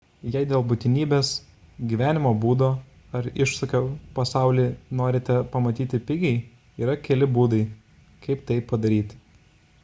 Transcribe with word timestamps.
jei 0.33 0.45
dėl 0.51 0.61
būtinybės 0.69 1.27
gyvenimo 1.91 2.31
būdo 2.45 2.69
ar 3.19 3.27
iššūkio 3.45 3.81
pasaulį 4.21 4.65
norite 5.03 5.37
pamatyti 5.57 6.01
pigiai 6.09 6.41
yra 6.87 6.97
keli 7.09 7.29
būdai 7.37 7.61
kaip 8.27 8.43
tai 8.51 8.59
padaryti 8.73 9.23